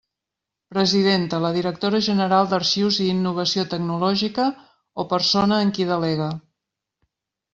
[0.75, 4.45] Presidenta: la directora general d'Arxius i Innovació Tecnològica
[5.03, 6.31] o persona en qui delegue.